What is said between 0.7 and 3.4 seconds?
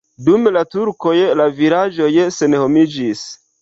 turkoj la vilaĝoj senhomiĝis.